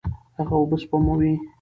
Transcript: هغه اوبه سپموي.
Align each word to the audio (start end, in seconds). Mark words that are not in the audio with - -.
هغه 0.37 0.53
اوبه 0.59 0.75
سپموي. 0.83 1.31